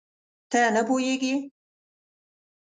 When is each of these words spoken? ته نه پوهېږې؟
ته 0.49 0.59
نه 0.75 0.81
پوهېږې؟ 0.87 1.33